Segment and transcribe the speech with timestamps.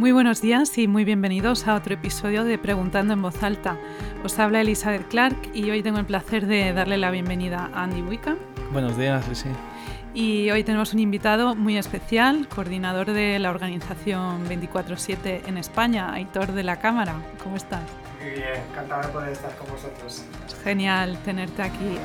[0.00, 3.76] Muy buenos días y muy bienvenidos a otro episodio de Preguntando en Voz Alta.
[4.24, 8.00] Os habla Elizabeth Clark y hoy tengo el placer de darle la bienvenida a Andy
[8.00, 8.34] Wicca.
[8.72, 9.50] Buenos días, sí.
[10.14, 16.52] Y hoy tenemos un invitado muy especial, coordinador de la organización 24-7 en España, Aitor
[16.52, 17.16] de la Cámara.
[17.42, 17.82] ¿Cómo estás?
[18.22, 20.24] Muy bien, encantado de poder estar con vosotros.
[20.64, 21.98] Genial tenerte aquí.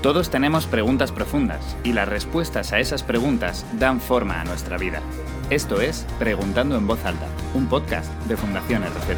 [0.00, 5.02] Todos tenemos preguntas profundas y las respuestas a esas preguntas dan forma a nuestra vida.
[5.50, 9.16] Esto es Preguntando en Voz Alta, un podcast de Fundación RZ.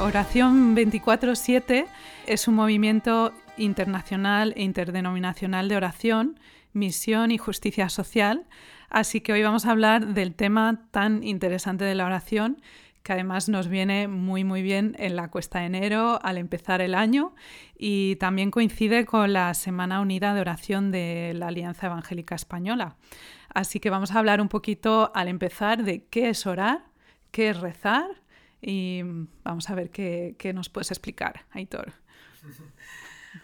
[0.00, 1.86] Oración 24-7
[2.26, 6.40] es un movimiento internacional e interdenominacional de oración,
[6.72, 8.46] misión y justicia social.
[8.90, 12.60] Así que hoy vamos a hablar del tema tan interesante de la oración
[13.04, 16.94] que además nos viene muy muy bien en la cuesta de enero al empezar el
[16.94, 17.34] año
[17.76, 22.96] y también coincide con la Semana Unida de Oración de la Alianza Evangélica Española.
[23.50, 26.86] Así que vamos a hablar un poquito al empezar de qué es orar,
[27.30, 28.06] qué es rezar
[28.60, 29.02] y
[29.44, 31.92] vamos a ver qué, nos puedes explicar, Aitor.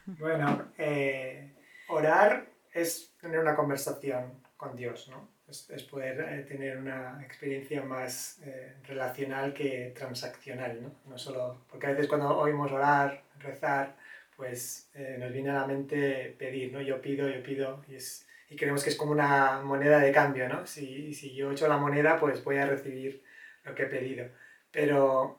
[0.07, 1.53] Bueno, eh,
[1.89, 5.29] orar es tener una conversación con Dios, ¿no?
[5.51, 10.93] Es, poder eh, tener una experiencia más eh, relacional que transaccional, ¿no?
[11.07, 11.19] ¿no?
[11.19, 13.97] solo, porque a veces cuando oímos orar, rezar,
[14.37, 16.81] pues eh, nos viene a la mente pedir, ¿no?
[16.81, 20.49] Yo pido, yo pido, y, es, y creemos que es como una moneda de cambio,
[20.49, 20.67] ¿no?
[20.67, 23.23] Si, si yo echo la moneda, pues voy a recibir
[23.65, 24.29] lo que he pedido.
[24.71, 25.37] Pero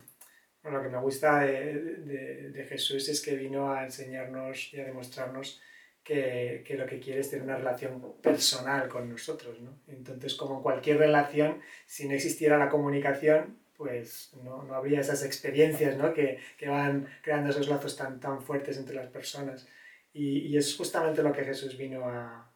[0.61, 4.81] bueno, lo que me gusta de, de, de Jesús es que vino a enseñarnos y
[4.81, 5.61] a demostrarnos
[6.03, 9.59] que, que, lo que quiere es tener una relación personal con nosotros.
[9.61, 9.79] ¿no?
[9.87, 15.23] Entonces, como en cualquier relación, si no existiera la comunicación, pues no, no habría esas
[15.23, 16.13] experiencias ¿no?
[16.13, 19.67] que, que, van creando esos lazos tan, tan fuertes entre las personas.
[20.13, 22.51] Y, y es justamente lo que Jesús vino a,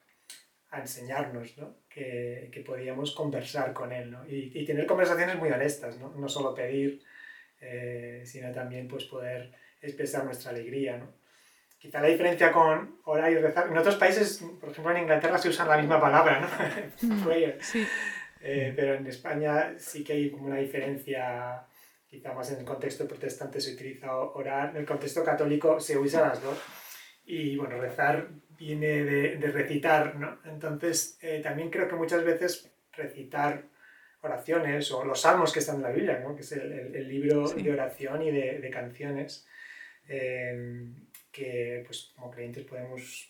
[0.70, 1.78] a enseñarnos, ¿no?
[1.90, 4.28] que, que, podíamos conversar con Él ¿no?
[4.28, 7.02] y, y, tener conversaciones muy honestas, no, no solo pedir,
[7.62, 10.98] eh, sino también pues, poder expresar nuestra alegría.
[10.98, 11.25] ¿no?
[11.78, 15.50] Quizá la diferencia con orar y rezar, en otros países, por ejemplo en Inglaterra se
[15.50, 16.48] usan la misma palabra, ¿no?
[17.02, 17.86] Mm, sí.
[18.42, 21.66] eh, pero en España sí que hay como una diferencia,
[22.08, 26.28] quizá más en el contexto protestante se utiliza orar, en el contexto católico se usa
[26.28, 26.58] las dos.
[27.26, 30.40] Y bueno, rezar viene de, de recitar, ¿no?
[30.46, 33.66] Entonces eh, también creo que muchas veces recitar
[34.22, 36.36] oraciones o los salmos que están en la Biblia, ¿no?
[36.36, 37.62] que es el, el, el libro sí.
[37.62, 39.48] de oración y de, de canciones.
[40.08, 40.88] Eh,
[41.36, 43.30] que pues, como creyentes podemos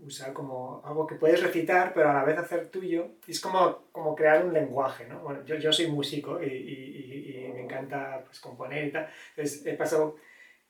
[0.00, 3.16] usar como algo que puedes recitar, pero a la vez hacer tuyo.
[3.26, 5.20] Es como, como crear un lenguaje, ¿no?
[5.20, 9.08] Bueno, yo, yo soy músico y, y, y, me encanta pues, componer y tal.
[9.30, 10.16] Entonces he pasado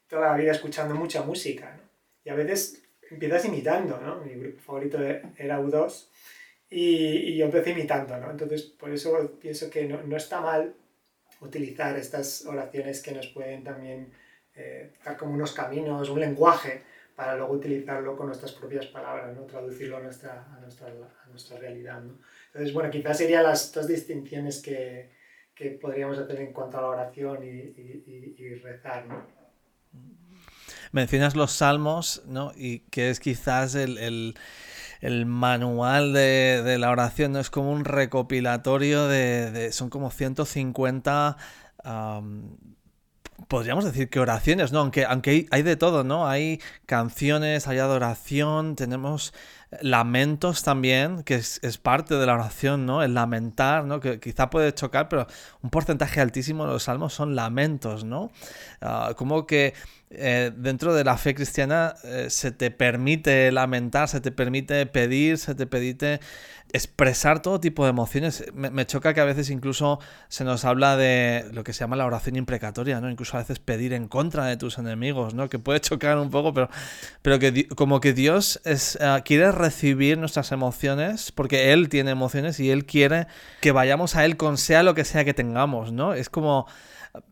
[0.08, 1.82] toda la vida escuchando mucha música, ¿no?
[2.24, 4.16] Y a veces empiezas imitando, ¿no?
[4.24, 4.98] Mi grupo favorito
[5.36, 6.08] era U2
[6.70, 8.30] y, y yo empecé imitando, ¿no?
[8.30, 10.74] Entonces, por eso pienso que no, no está mal
[11.40, 14.12] utilizar estas oraciones que nos pueden también
[14.56, 16.82] eh, dar como unos caminos, un lenguaje,
[17.16, 19.42] para luego utilizarlo con nuestras propias palabras, ¿no?
[19.42, 22.00] traducirlo a nuestra, a nuestra, a nuestra realidad.
[22.00, 22.18] ¿no?
[22.46, 25.10] Entonces, bueno, quizás serían las dos distinciones que,
[25.54, 29.06] que podríamos hacer en cuanto a la oración y, rezar.
[29.06, 29.26] ¿no?
[30.90, 32.52] Mencionas los salmos, ¿no?
[32.56, 34.34] Y que es quizás el,
[35.00, 37.40] el, manual de, de, la oración, ¿no?
[37.40, 39.50] Es como un recopilatorio de...
[39.50, 41.36] de son como 150...
[41.84, 42.56] Um,
[43.48, 44.80] podríamos decir que oraciones, ¿no?
[44.80, 46.28] Aunque, aunque hay, de todo, ¿no?
[46.28, 49.34] Hay canciones, hay adoración, tenemos
[49.80, 53.02] lamentos también, que es, es, parte de la oración, ¿no?
[53.02, 54.00] El lamentar, ¿no?
[54.00, 55.26] Que quizá puede chocar, pero
[55.62, 58.30] un porcentaje altísimo de los salmos son lamentos, ¿no?
[58.80, 59.74] Uh, como que
[60.18, 65.38] eh, dentro de la fe cristiana eh, se te permite lamentar, se te permite pedir,
[65.38, 66.20] se te permite
[66.72, 68.44] expresar todo tipo de emociones.
[68.52, 72.04] Me, choca que a veces incluso se nos habla de lo que se llama la
[72.04, 73.08] oración imprecatoria, ¿no?
[73.08, 75.48] Incluso a veces pedir en contra de tus enemigos, ¿no?
[75.48, 76.68] Que puede chocar un poco, pero,
[77.22, 82.58] pero que como que Dios es, uh, quiere recibir nuestras emociones porque Él tiene emociones
[82.58, 83.28] y Él quiere
[83.60, 86.12] que vayamos a Él con sea lo que sea que tengamos, ¿no?
[86.12, 86.66] Es como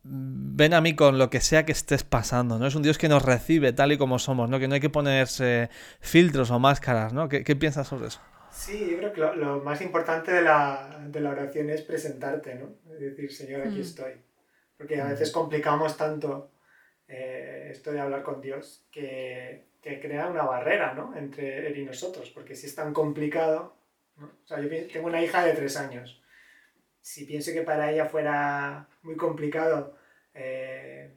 [0.04, 2.66] ven a mí con lo que sea que estés pasando, ¿no?
[2.66, 4.58] Es un Dios que nos recibe tal y como somos, ¿no?
[4.58, 5.70] Que no hay que ponerse
[6.00, 7.28] filtros o máscaras, ¿no?
[7.28, 8.20] ¿Qué, qué piensas sobre eso?
[8.50, 12.54] Sí, yo creo que lo, lo más importante de la, de la, oración es presentarte,
[12.54, 12.76] ¿no?
[12.92, 13.80] Es decir, Señor, aquí mm.
[13.80, 14.12] estoy.
[14.76, 16.52] Porque a veces complicamos tanto
[17.08, 21.16] eh, esto de hablar con Dios que, que, crea una barrera, ¿no?
[21.16, 22.30] Entre Él y nosotros.
[22.30, 23.76] Porque si es tan complicado,
[24.16, 24.26] ¿no?
[24.26, 26.21] O sea, yo tengo una hija de tres años
[27.02, 29.96] si pienso que para ella fuera muy complicado,
[30.32, 31.12] eh,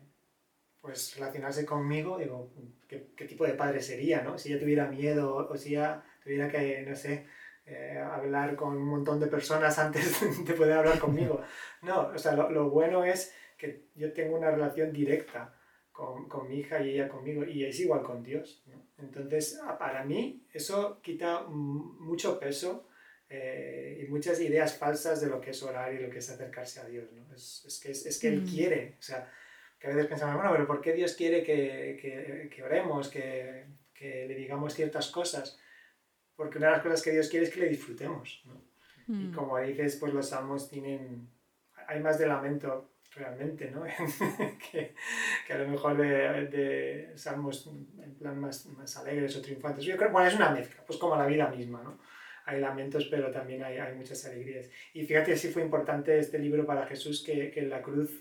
[0.81, 2.51] pues relacionarse conmigo, digo,
[2.87, 4.37] ¿qué, ¿qué, tipo de padre sería, no?
[4.37, 7.27] Si ella tuviera miedo o si ella tuviera que, no sé,
[7.67, 11.41] eh, hablar con un montón de personas antes de poder hablar conmigo.
[11.83, 15.55] No, o sea, lo, lo bueno es que yo tengo una relación directa
[15.91, 18.63] con, con, mi hija y ella conmigo, y es igual con Dios.
[18.67, 18.85] ¿no?
[18.97, 22.87] Entonces, para mí, eso quita mucho peso
[23.37, 26.79] eh, y muchas ideas falsas de lo que es orar y lo que es acercarse
[26.79, 27.11] a Dios.
[27.11, 27.35] ¿no?
[27.35, 28.47] Es, es, que, es, es que Él mm.
[28.47, 29.29] quiere, o sea,
[29.77, 33.65] que a veces pensamos, bueno, pero ¿por qué Dios quiere que, que, que oremos, que,
[33.93, 35.59] que, le digamos ciertas cosas?
[36.35, 38.41] Porque una de las cosas que Dios quiere es que le disfrutemos.
[38.45, 38.61] ¿no?
[39.07, 39.29] Mm.
[39.29, 41.27] Y como dices, pues los salmos tienen,
[41.87, 43.83] hay más de lamento realmente, ¿no?
[44.71, 44.95] que,
[45.45, 49.83] que, a lo mejor de, de, salmos en plan más, más alegres o triunfantes.
[49.83, 51.97] Yo creo, bueno, es una mezcla, pues como la vida misma, ¿no?
[52.45, 54.69] Hay lamentos, pero también hay, hay muchas alegrías.
[54.93, 58.11] Y fíjate, sí fue importante este libro para Jesús, que, que en la cruz,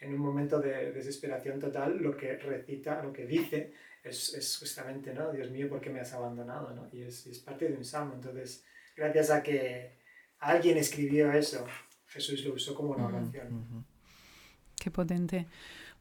[0.00, 3.72] en un momento de desesperación total, lo que recita, lo que dice,
[4.02, 5.30] es, es justamente, ¿no?
[5.30, 6.74] Dios mío, ¿por qué me has abandonado?
[6.74, 6.88] ¿no?
[6.92, 8.14] Y es, es parte de un salmo.
[8.14, 8.64] Entonces,
[8.96, 9.92] gracias a que
[10.40, 11.64] alguien escribió eso,
[12.08, 13.86] Jesús lo usó como una oración.
[14.76, 15.46] Qué potente.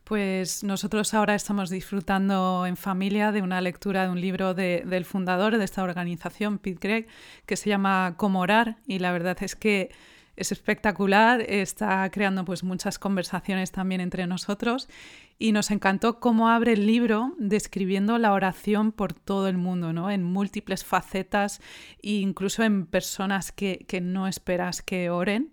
[0.04, 5.06] Pues nosotros ahora estamos disfrutando en familia de una lectura de un libro de, del
[5.06, 7.08] fundador de esta organización, Pete Gregg,
[7.46, 9.92] que se llama Cómo orar y la verdad es que
[10.36, 14.90] es espectacular, está creando pues muchas conversaciones también entre nosotros
[15.38, 20.10] y nos encantó cómo abre el libro describiendo la oración por todo el mundo, ¿no?
[20.10, 21.62] en múltiples facetas
[22.02, 25.52] e incluso en personas que, que no esperas que oren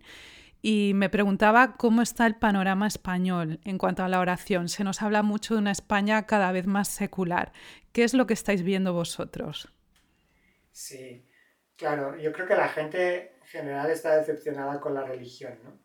[0.70, 4.68] y me preguntaba cómo está el panorama español en cuanto a la oración.
[4.68, 7.54] Se nos habla mucho de una España cada vez más secular.
[7.92, 9.72] ¿Qué es lo que estáis viendo vosotros?
[10.70, 11.24] Sí,
[11.74, 15.78] claro, yo creo que la gente en general está decepcionada con la religión, ¿no?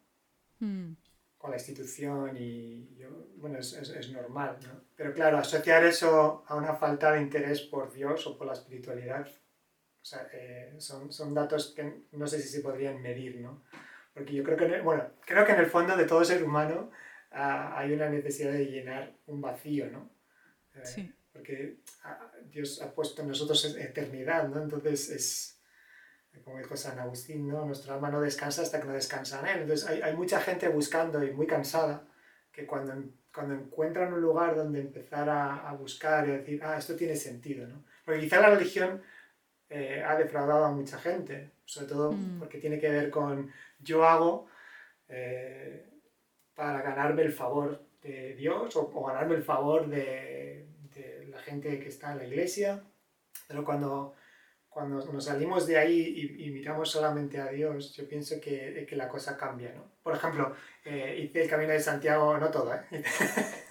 [0.60, 0.98] Mm.
[1.38, 2.94] Con la institución y,
[3.38, 4.82] bueno, es, es, normal, ¿no?
[4.98, 9.30] Pero claro, asociar eso a una falta de interés por Dios o por la espiritualidad,
[9.30, 13.64] o sea, eh, son, son datos que no sé si se podrían medir, ¿no?
[14.14, 16.92] Porque yo creo que, bueno, creo que en el fondo de todo ser humano
[17.32, 20.10] uh, hay una necesidad de llenar un vacío, ¿no?
[20.76, 21.14] Eh, sí.
[21.32, 24.62] Porque uh, Dios ha puesto en nosotros eternidad, ¿no?
[24.62, 25.62] Entonces es,
[26.44, 27.66] como dijo San Agustín, ¿no?
[27.66, 29.62] Nuestra alma no descansa hasta que no descansa en él.
[29.62, 32.08] Entonces hay, hay mucha gente buscando y muy cansada
[32.52, 32.94] que cuando,
[33.34, 37.16] cuando encuentran un lugar donde empezar a, a buscar y a decir, ah, esto tiene
[37.16, 37.84] sentido, ¿no?
[38.06, 39.02] Porque quizá la religión
[39.70, 42.40] eh, ha defraudado a mucha gente, sobre todo mm.
[42.40, 44.48] porque tiene que ver con yo hago
[45.08, 45.90] eh,
[46.56, 51.90] para ganarme el favor de Dios o, ganarme el favor de, de, la gente que
[51.90, 52.84] está en la iglesia,
[53.48, 54.14] pero cuando,
[54.70, 59.08] cuando nos salimos de ahí y, miramos solamente a Dios, yo pienso que, que la
[59.08, 59.74] cosa cambia.
[59.74, 59.84] ¿no?
[60.04, 60.56] Por ejemplo,
[60.86, 62.74] eh, hice el Camino de Santiago, no todo,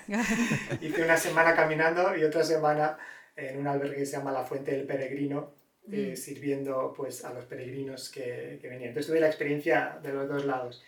[0.81, 2.99] hice una semana caminando y otra semana
[3.37, 5.55] en un albergue que se llama La Fuente del Peregrino,
[5.91, 6.17] eh, mm.
[6.17, 8.89] sirviendo pues, a los peregrinos que, que, venían.
[8.89, 10.83] Entonces tuve la experiencia de los dos lados.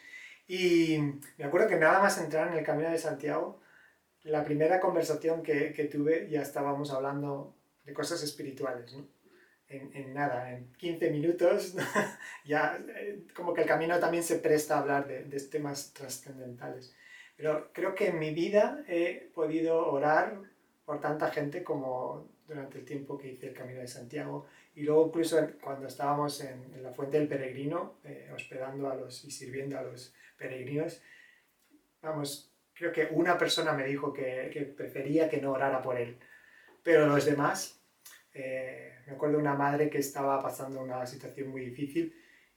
[0.47, 0.99] Y
[1.39, 3.61] me acuerdo que nada más entrar en el Camino de Santiago,
[4.23, 8.95] la primera conversación que, que tuve ya estábamos hablando de cosas espirituales.
[8.95, 9.07] ¿no?
[9.69, 11.75] En, en, nada, en 15 minutos,
[12.45, 16.95] ya eh, como que el camino también se presta a hablar de, de temas trascendentales.
[17.37, 20.41] Pero creo que en mi vida he podido orar
[20.85, 25.07] por tanta gente como durante el tiempo que hice el Camino de Santiago y luego
[25.07, 29.83] incluso cuando estábamos en, la Fuente del Peregrino, eh, hospedando a los y sirviendo a
[29.83, 31.01] los peregrinos,
[32.03, 36.19] vamos, creo que una persona me dijo que, que prefería que no orara por él,
[36.83, 37.81] pero los demás,
[38.33, 42.15] eh, me acuerdo una madre que estaba pasando una situación muy difícil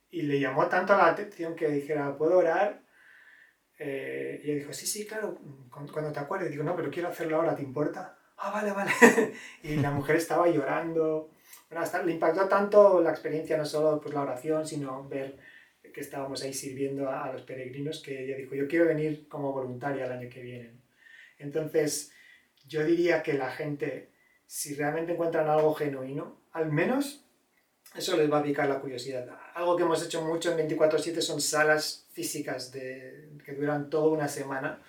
[0.09, 2.81] y le llamó tanto la atención que dijera, ¿puedo orar?
[3.79, 5.37] Eh, y ella dijo, sí, sí, claro,
[5.69, 6.49] cuando te acuerdes.
[6.49, 8.17] Digo, no, pero quiero hacerlo ahora, ¿te importa?
[8.37, 8.91] Ah, vale, vale.
[9.63, 11.29] y la mujer estaba llorando
[11.69, 15.37] bueno, le impactó tanto la experiencia, no solo pues, la oración, sino ver
[15.93, 20.05] que estábamos ahí sirviendo a, los peregrinos, que ella dijo, yo quiero venir como voluntaria
[20.05, 20.71] el año que viene.
[21.39, 22.11] Entonces,
[22.67, 24.11] yo diría que la gente,
[24.45, 27.25] si realmente encuentran algo genuino, al menos
[27.95, 29.27] eso les va a picar la curiosidad.
[29.55, 34.81] Algo que hemos hecho mucho en 24/7 son salas físicas que duran toda una semana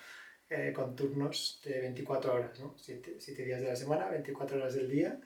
[0.49, 2.75] eh, con turnos de 24 horas, ¿no?
[2.77, 5.19] 7 días de la semana, 24 horas del día.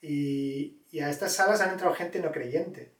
[0.00, 2.92] Y, a estas salas han entrado gente no creyente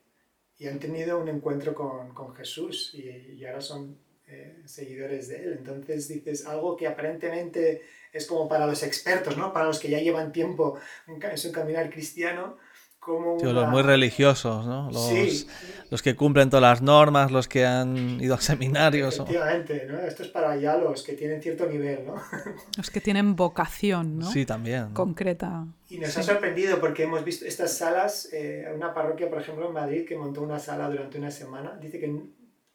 [0.57, 5.37] y han tenido un encuentro con, con Jesús y, y, ahora son eh, seguidores de
[5.37, 5.55] él.
[5.57, 7.81] Entonces dices algo que aparentemente
[8.13, 9.51] es como para los expertos, ¿no?
[9.51, 12.57] para los que ya llevan tiempo en su caminar cristiano,
[12.99, 13.37] como...
[13.41, 14.91] los muy religiosos, ¿no?
[14.91, 15.47] Los,
[15.89, 19.15] los, que cumplen todas las normas, los que han ido a seminarios.
[19.15, 19.99] Efectivamente, ¿no?
[19.99, 22.15] Esto es para ya los que tienen cierto nivel, ¿no?
[22.77, 24.31] Los que tienen vocación, ¿no?
[24.31, 24.93] Sí, también.
[24.93, 25.65] Concreta.
[25.89, 29.73] Y nos ha sorprendido porque hemos visto estas salas, eh, una parroquia, por ejemplo, en
[29.73, 32.13] Madrid, que montó una sala durante una semana, dice que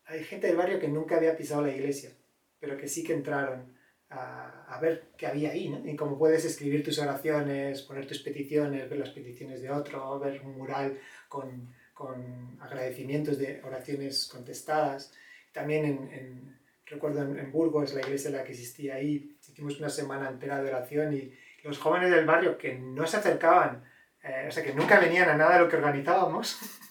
[0.06, 2.10] hay gente del barrio que nunca había pisado la iglesia,
[2.58, 3.74] pero que sí que entraron
[4.10, 5.86] a, ver qué había ahí, ¿no?
[5.88, 10.40] Y cómo puedes escribir tus oraciones, poner tus peticiones, ver las peticiones de otro, ver
[10.42, 15.12] un mural con, con agradecimientos de oraciones contestadas.
[15.52, 20.28] También en, recuerdo en, Burgos, la iglesia en la que existía ahí, hicimos una semana
[20.28, 21.32] entera de oración y
[21.62, 23.84] los jóvenes del barrio que no se acercaban,
[24.22, 26.58] eh, o sea, que nunca venían a nada de lo que organizábamos,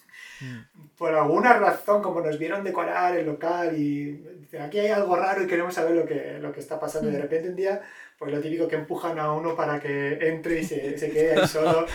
[0.96, 4.24] por alguna razón, como nos vieron decorar el local y
[4.58, 7.08] aquí hay algo raro y queremos saber lo que, lo que está pasando.
[7.08, 7.22] Y de mm.
[7.22, 7.82] repente un día,
[8.18, 11.48] pues lo típico que empujan a uno para que entre y se, se quede ahí
[11.48, 11.86] solo.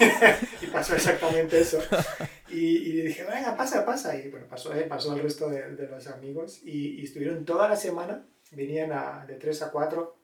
[0.62, 1.80] y pasó exactamente eso.
[2.48, 4.16] Y, y, dije, venga, pasa, pasa.
[4.16, 7.68] Y bueno, pasó, eh, pasó el resto de, de los amigos y, y, estuvieron toda
[7.68, 10.16] la semana, venían a, de 3 a 4.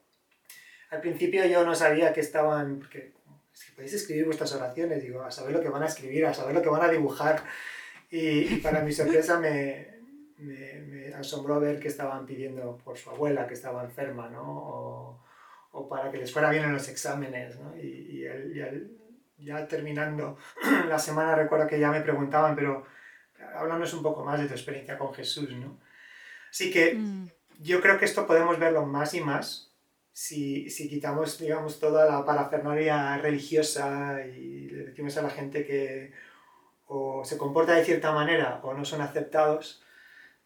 [0.91, 3.13] Al principio yo no sabía que estaban, porque
[3.53, 6.53] si podéis escribir vuestras oraciones, digo, a saber lo que van a escribir, a saber
[6.53, 7.43] lo que van a dibujar.
[8.09, 9.99] Y, para mi sorpresa me,
[10.37, 14.43] me, asombró ver que estaban pidiendo por su abuela, que estaba enferma, ¿no?
[14.43, 15.23] O,
[15.71, 17.75] o para que les fuera bien en los exámenes, ¿no?
[17.77, 18.25] Y,
[19.37, 20.37] y ya terminando
[20.87, 22.85] la semana recuerdo que ya me preguntaban, pero
[23.55, 25.79] háblanos un poco más de tu experiencia con Jesús, ¿no?
[26.49, 27.29] Así que mm.
[27.59, 29.70] yo creo que esto podemos verlo más y más
[30.13, 36.11] si, si, quitamos, digamos, toda la parafernalia religiosa y le decimos a la gente que
[36.87, 39.81] o se comporta de cierta manera o no son aceptados,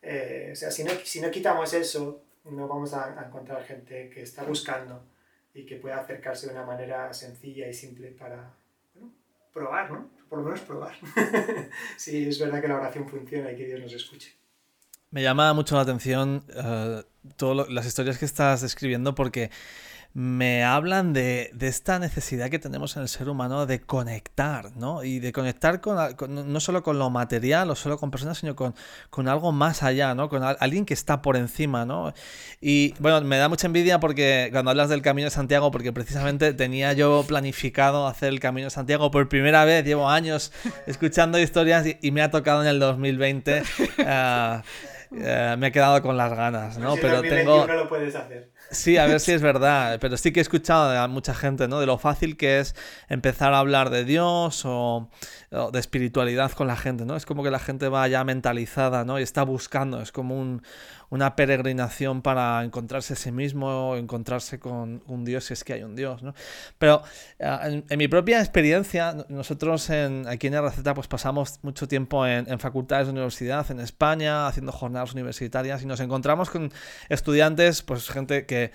[0.01, 4.21] eh, o sea, si no, si no quitamos eso, no vamos a, encontrar gente que
[4.21, 5.03] está buscando
[5.53, 8.53] y que pueda acercarse de una manera sencilla y simple para
[8.93, 9.11] bueno,
[9.51, 10.11] probar, ¿no?
[10.29, 10.95] Por lo menos probar.
[11.97, 14.35] si es verdad que la oración funciona y que Dios nos escuche.
[15.11, 17.01] Me llama mucho la atención uh,
[17.37, 19.49] todas las historias que estás describiendo porque
[20.15, 25.03] me hablan de, esta necesidad que tenemos en el ser humano de conectar, ¿no?
[25.03, 25.97] Y de conectar con,
[26.53, 28.75] no solo con lo material o solo con personas, sino con,
[29.09, 30.29] con algo más allá, ¿no?
[30.29, 32.13] Con alguien que está por encima, ¿no?
[32.61, 36.53] Y bueno, me da mucha envidia porque cuando hablas del Camino de Santiago, porque precisamente
[36.53, 40.53] tenía yo planificado hacer el Camino de Santiago por primera vez, llevo años
[40.87, 43.63] escuchando historias y, me ha tocado en el 2020.
[45.17, 46.95] Eh, me he quedado con las ganas, ¿no?
[46.95, 47.65] Pero tengo...
[47.65, 48.51] lo puedes hacer.
[48.71, 51.79] Sí, a ver si es verdad, pero sí que he escuchado a mucha gente, ¿no?
[51.79, 52.75] De lo fácil que es
[53.07, 55.09] empezar a hablar de Dios o,
[55.71, 57.15] de espiritualidad con la gente, ¿no?
[57.15, 59.19] Es como que la gente va ya mentalizada, ¿no?
[59.19, 60.63] Y está buscando, es como un,
[61.15, 65.83] una peregrinación para encontrarse a sí mismo, encontrarse con un Dios, si es que hay
[65.83, 66.33] un Dios, ¿no?
[66.77, 67.01] Pero
[67.39, 72.49] eh, en, mi propia experiencia, nosotros en, aquí en RZ pues pasamos mucho tiempo en,
[72.49, 76.71] en, facultades de universidad en España, haciendo jornadas universitarias y nos encontramos con
[77.09, 78.71] estudiantes, pues gente que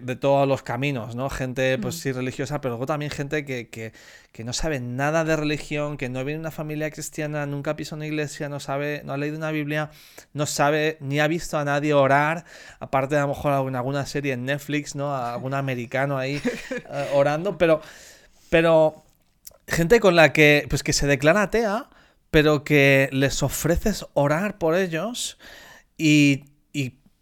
[0.00, 1.28] de todos los caminos, ¿no?
[1.30, 3.92] Gente, pues sí, religiosa, pero luego también gente que, que,
[4.32, 7.96] que, no sabe nada de religión, que no viene de una familia cristiana, nunca pisó
[7.96, 9.90] una iglesia, no sabe, no ha leído una Biblia,
[10.32, 12.44] no sabe, ni ha visto a nadie orar,
[12.78, 15.14] aparte de a lo mejor en alguna serie en Netflix, ¿no?
[15.14, 17.80] A algún americano ahí eh, orando, pero,
[18.50, 19.02] pero
[19.66, 21.88] gente con la que, pues que se declara atea,
[22.30, 25.38] pero que les ofreces orar por ellos
[25.96, 26.44] y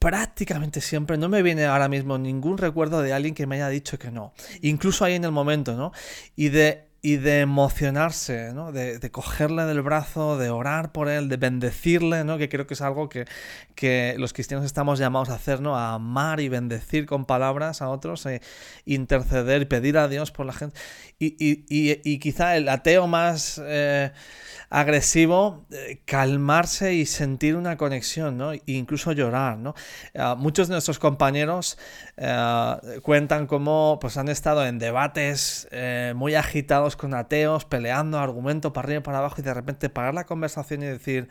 [0.00, 3.98] prácticamente siempre no me viene ahora mismo ningún recuerdo de alguien que me haya dicho
[3.98, 4.32] que no.
[4.62, 5.92] Incluso ahí en el momento, ¿no?
[6.34, 8.52] Y de, y de emocionarse.
[8.72, 12.38] De, cogerle del brazo, de orar por él, de bendecirle, ¿no?
[12.38, 13.26] Que creo que es algo que,
[13.74, 15.76] que los cristianos estamos llamados a hacer, ¿no?
[15.76, 18.40] A amar y bendecir con palabras a otros, e
[18.84, 20.78] interceder y pedir a Dios por la gente.
[21.18, 23.60] Y, y, y, quizá el ateo más...
[23.64, 24.12] Eh,
[24.70, 28.52] agresivo, eh, calmarse y sentir una conexión, ¿no?
[28.52, 29.74] E incluso llorar, ¿no?
[30.14, 31.76] Ah, muchos de nuestros compañeros
[32.16, 38.72] eh, cuentan cómo pues, han estado en debates eh, muy agitados con ateos, peleando argumento
[38.72, 41.28] para arriba y para abajo y de repente parar la conversación y decir,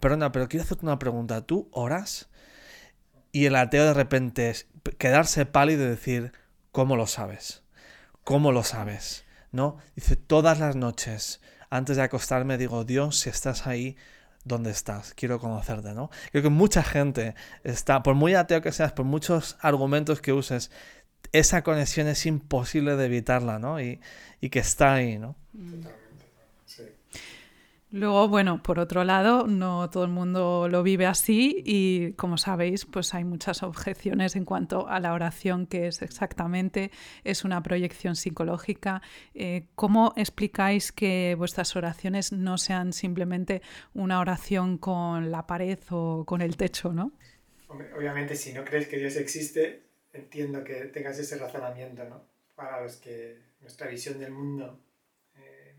[0.00, 2.28] perdona, pero quiero hacerte una pregunta, ¿tú oras?
[3.32, 4.54] Y el ateo de repente
[4.98, 6.32] quedarse pálido y decir,
[6.70, 7.62] ¿cómo lo sabes?
[8.24, 9.24] ¿Cómo lo sabes?
[9.50, 9.78] ¿No?
[9.96, 11.40] Dice, todas las noches
[11.70, 13.96] antes de acostarme digo, Dios, si estás ahí,
[14.44, 15.14] ¿dónde estás?
[15.14, 16.10] Quiero conocerte, ¿no?
[16.30, 20.70] Creo que mucha gente está, por muy ateo que seas, por muchos argumentos que uses,
[21.32, 23.80] esa conexión es imposible de evitarla, ¿no?
[23.80, 24.00] Y,
[24.50, 25.36] que está ahí, ¿no?
[27.92, 32.86] Luego, bueno, por otro lado, no todo el mundo lo vive así y como sabéis,
[32.86, 36.90] pues hay muchas objeciones en cuanto a la oración, que es exactamente,
[37.22, 39.02] es una proyección psicológica.
[39.34, 43.60] Eh, ¿Cómo explicáis que vuestras oraciones no sean simplemente
[43.92, 47.12] una oración con la pared o con el techo, no?
[47.96, 52.24] obviamente, si no crees que Dios existe, entiendo que tengas ese razonamiento, ¿no?
[52.54, 54.80] Para los que nuestra visión del mundo,
[55.36, 55.74] eh,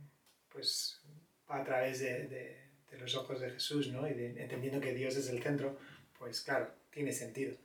[0.49, 1.01] pues
[1.47, 2.63] a través de, de,
[2.97, 4.07] los ojos de Jesús, ¿no?
[4.07, 5.77] Y entendiendo que Dios es el centro,
[6.17, 7.55] pues claro, tiene sentido.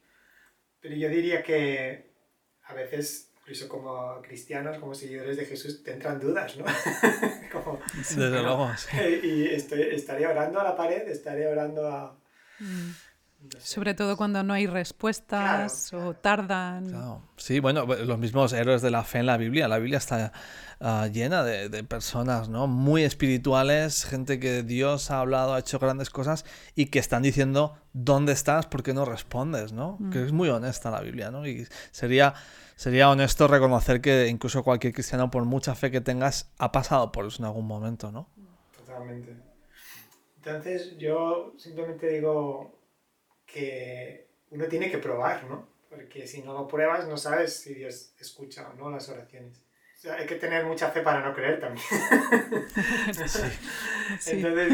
[0.80, 2.10] Pero yo diría que
[2.64, 6.64] a veces, incluso como cristianos, como seguidores de Jesús, te entran dudas, ¿no?
[7.52, 8.70] como, Desde luego.
[9.22, 12.18] Y estoy, estaré orando a la pared, estaré orando a...
[12.58, 12.90] Mm.
[13.61, 17.23] Sobre todo cuando no hay respuestas o tardan.
[17.37, 19.68] Sí, bueno, los mismos héroes de la fe en la Biblia.
[19.68, 20.33] La Biblia está
[20.80, 22.66] ah, llena de, personas ¿no?
[22.66, 27.76] muy espirituales, gente que Dios ha hablado, ha hecho grandes cosas y que están diciendo,
[27.92, 28.66] ¿dónde estás?
[28.66, 29.73] ¿Por qué no respondes?
[29.73, 29.99] ¿no?
[30.00, 30.11] Mm.
[30.11, 31.30] Que es muy honesta la Biblia.
[31.30, 31.47] ¿no?
[31.47, 32.35] Y sería,
[32.75, 37.25] sería honesto reconocer que incluso cualquier cristiano, por mucha fe que tengas, ha pasado por
[37.26, 38.11] eso en algún momento.
[38.11, 38.28] ¿no?
[38.76, 39.37] Totalmente.
[40.38, 42.77] Entonces yo simplemente digo
[43.52, 45.67] que uno tiene que probar, ¿no?
[45.88, 49.62] Porque si no lo pruebas no sabes si Dios escucha o no las oraciones.
[49.97, 51.85] O sea, hay que tener mucha fe para no creer también.
[53.09, 53.59] Entonces,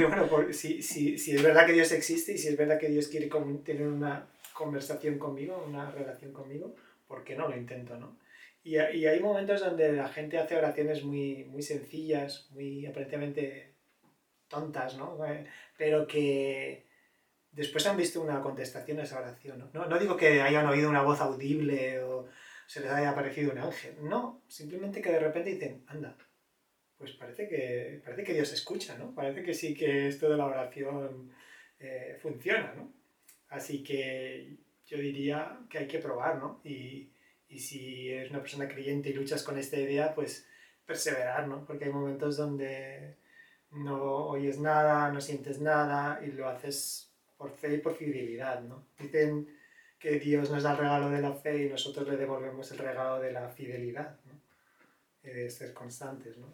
[0.07, 3.09] bueno, si, si, si, es verdad que Dios existe y si es verdad que Dios
[3.09, 3.31] quiere
[3.64, 6.75] tener una conversación conmigo, una relación conmigo,
[7.09, 8.19] ¿por qué no lo intento, no?
[8.62, 13.75] Y, y, hay momentos donde la gente hace oraciones muy, muy sencillas, muy aparentemente
[14.49, 15.19] tontas, ¿no?
[15.78, 16.83] Pero que,
[17.54, 19.70] después han visto una contestación a esa oración.
[19.73, 19.87] ¿no?
[19.87, 22.28] No, digo que hayan oído una voz audible o
[22.66, 23.96] se les haya aparecido un ángel.
[24.02, 26.16] No, simplemente que de repente dicen, anda,
[26.99, 29.14] pues parece que, parece que Dios escucha, ¿no?
[29.14, 31.32] Parece que sí que esto de la oración
[31.78, 32.92] eh, funciona, ¿no?
[33.49, 34.56] Así que
[34.87, 36.61] yo diría que hay que probar, ¿no?
[36.64, 37.12] Y,
[37.49, 40.49] y si eres una persona creyente y luchas con esta idea, pues
[40.84, 41.64] perseverar, ¿no?
[41.64, 43.16] Porque hay momentos donde
[43.70, 48.86] no oyes nada, no sientes nada y lo haces por fe y por fidelidad, ¿no?
[48.98, 49.48] Dicen
[49.98, 53.20] que Dios nos da el regalo de la fe y nosotros le devolvemos el regalo
[53.20, 54.34] de la fidelidad, ¿no?
[55.22, 56.46] de ser constantes, ¿no?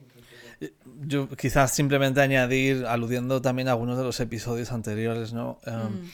[1.05, 5.59] Yo quizás simplemente añadir, aludiendo también a algunos de los episodios anteriores, ¿no?
[5.67, 6.11] Em, mm.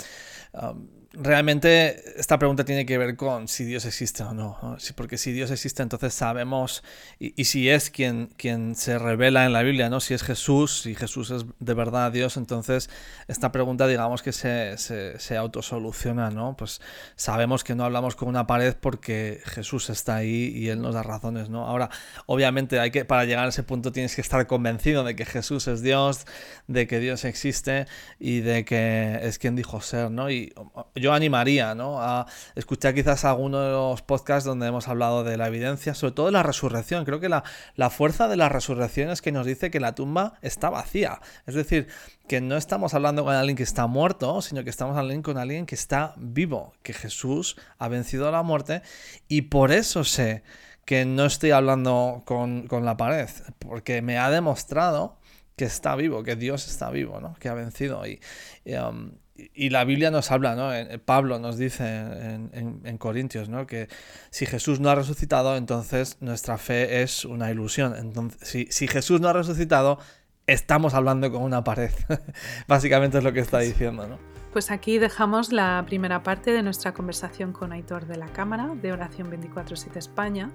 [0.55, 4.76] em, realmente esta pregunta tiene que ver con si Dios existe o no.
[4.94, 6.85] Porque si Dios existe, entonces sabemos,
[7.18, 10.00] y, si es quien, quien se revela en la Biblia, ¿no?
[10.00, 12.90] si es Jesús, si Jesús es de verdad Dios, entonces
[13.29, 16.31] esta pregunta digamos que se, se, se, autosoluciona.
[16.31, 16.57] ¿no?
[16.57, 16.81] Pues
[17.16, 21.02] sabemos que no hablamos con una pared porque Jesús está ahí y Él nos da
[21.02, 21.48] razones.
[21.48, 21.66] ¿no?
[21.66, 21.90] Ahora,
[22.26, 25.66] obviamente, hay que, para llegar a ese punto tienes que estar convencido de que Jesús
[25.68, 26.26] es Dios,
[26.66, 27.87] de que Dios existe
[28.18, 30.11] y de que es quien dijo ser.
[30.11, 30.31] ¿no?
[30.31, 30.52] Y
[30.94, 32.03] yo yo animaría ¿no?
[32.03, 36.27] a escuchar quizás alguno de los podcasts donde hemos hablado de la evidencia, sobre todo
[36.27, 37.05] de la resurrección.
[37.05, 37.45] Creo que la,
[37.77, 41.21] la fuerza de la resurrección es que nos dice que la tumba está vacía.
[41.47, 41.87] Es decir,
[42.27, 45.64] que no estamos hablando con alguien que está muerto, sino que estamos hablando con alguien
[45.64, 48.83] que está vivo, que Jesús ha vencido la muerte
[49.29, 50.42] y por eso sé
[50.85, 53.29] que no estoy hablando con, con la pared,
[53.61, 55.19] porque me ha demostrado
[55.57, 57.35] que está vivo, que Dios está vivo, ¿no?
[57.40, 58.03] que ha vencido.
[58.07, 58.21] Y,
[58.66, 59.12] um,
[59.55, 60.70] y la Biblia nos habla, ¿no?
[61.05, 63.66] Pablo nos dice en, Corintios, ¿no?
[63.66, 63.88] Que
[64.31, 67.94] si Jesús no ha resucitado, entonces nuestra fe es una ilusión.
[67.96, 69.99] Entonces, si, Jesús no ha resucitado,
[70.46, 71.90] estamos hablando con una pared.
[72.68, 74.18] Básicamente es lo que está diciendo, ¿no?
[74.53, 78.92] Pues aquí dejamos la primera parte de nuestra conversación con Aitor de la Cámara de
[78.92, 80.51] Oración 24-7 España.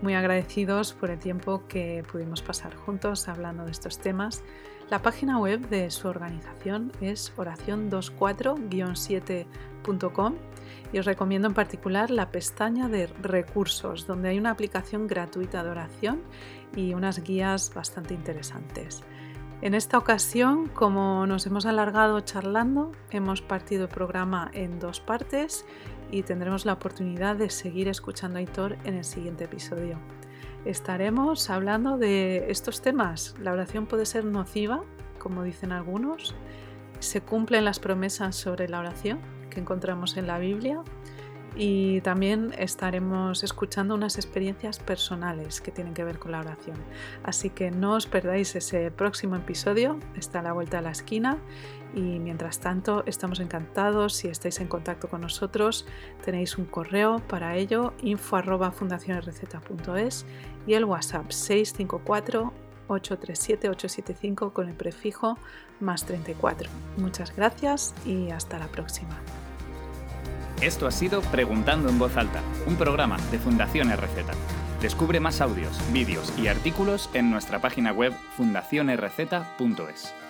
[0.00, 4.42] Muy agradecidos por el tiempo que pudimos pasar juntos hablando de estos temas
[4.94, 10.34] la página web de su organización es oración24-7.com
[10.92, 15.70] y os recomiendo en particular la pestaña de recursos, donde hay una aplicación gratuita de
[15.70, 16.22] oración
[16.76, 19.02] y unas guías bastante interesantes.
[19.62, 25.66] En esta ocasión, como nos hemos alargado charlando, hemos partido el programa en dos partes
[26.12, 29.98] y tendremos la oportunidad de seguir escuchando a Hitor en el siguiente episodio
[30.64, 33.34] estaremos hablando de estos temas.
[33.40, 34.82] La oración puede ser nociva,
[35.18, 36.34] como dicen algunos.
[37.00, 40.82] Se cumplen las promesas sobre la oración que encontramos en la Biblia
[41.56, 46.76] y también estaremos escuchando unas experiencias personales que tienen que ver con la oración.
[47.22, 51.38] Así que no os perdáis ese próximo episodio, está a la vuelta de la esquina
[51.94, 55.86] y mientras tanto estamos encantados si estáis en contacto con nosotros,
[56.24, 58.40] tenéis un correo para ello info
[60.66, 62.52] y el WhatsApp 654
[62.88, 65.38] 837-875 con el prefijo
[65.80, 66.68] más 34.
[66.98, 69.18] Muchas gracias y hasta la próxima.
[70.60, 74.24] Esto ha sido Preguntando en Voz Alta, un programa de Fundación RZ.
[74.80, 80.23] Descubre más audios, vídeos y artículos en nuestra página web fundacionrz.es.